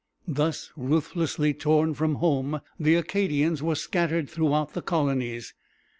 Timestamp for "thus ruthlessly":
0.27-1.53